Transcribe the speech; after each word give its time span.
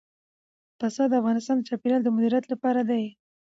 پسه 0.79 1.03
د 1.07 1.13
افغانستان 1.21 1.55
د 1.57 1.61
چاپیریال 1.69 2.01
د 2.03 2.09
مدیریت 2.15 2.45
لپاره 2.53 2.81
دي. 2.89 3.03